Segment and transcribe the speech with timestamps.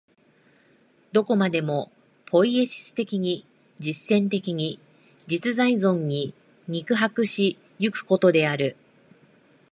[1.11, 1.91] どこまでも
[2.25, 3.45] ポイエシス的に、
[3.77, 4.79] 実践的に、
[5.27, 6.33] 真実在に
[6.67, 8.75] 肉迫し行くことである。